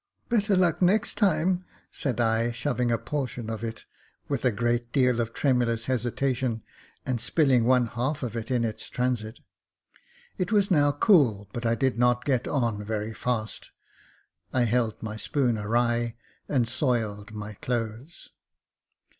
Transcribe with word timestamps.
Better 0.29 0.55
luck 0.55 0.81
next 0.81 1.15
time," 1.15 1.63
said 1.91 2.19
I, 2.19 2.51
shoving 2.51 2.89
in 2.89 2.95
a 2.95 2.97
portion 2.97 3.51
of 3.51 3.63
it, 3.63 3.85
with 4.27 4.43
a 4.43 4.51
great 4.51 4.91
deal 4.91 5.21
of 5.21 5.31
tremulous 5.31 5.85
hesitation, 5.85 6.63
and 7.05 7.21
spilling 7.21 7.65
one 7.65 7.85
half 7.85 8.23
of 8.23 8.35
it 8.35 8.49
in 8.49 8.65
its 8.65 8.89
transit. 8.89 9.41
It 10.39 10.51
was 10.51 10.71
now 10.71 10.91
cool, 10.91 11.47
but 11.53 11.67
I 11.67 11.75
did 11.75 11.99
not 11.99 12.25
get 12.25 12.47
on 12.47 12.83
very 12.83 13.13
fast; 13.13 13.69
I 14.51 14.63
held 14.63 15.03
my 15.03 15.17
spoon 15.17 15.55
awry, 15.55 16.15
and 16.49 16.67
soiled 16.67 17.31
my 17.33 17.53
clothes. 17.53 18.31